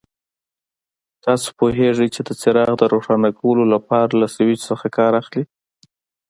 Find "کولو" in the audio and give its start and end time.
3.39-3.63